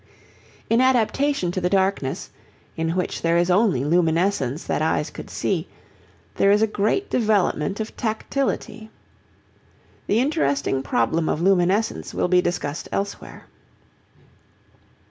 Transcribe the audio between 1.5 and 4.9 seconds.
to the darkness, in which there is only luminescence that